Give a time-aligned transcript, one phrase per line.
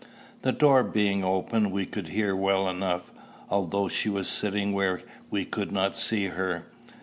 [0.41, 3.11] The door being open, we could hear well enough,
[3.51, 6.65] although she was sitting where we could not see her.